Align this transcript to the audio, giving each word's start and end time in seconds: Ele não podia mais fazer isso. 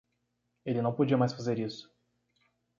Ele 0.65 0.81
não 0.81 0.95
podia 0.95 1.15
mais 1.15 1.31
fazer 1.31 1.59
isso. 1.59 1.87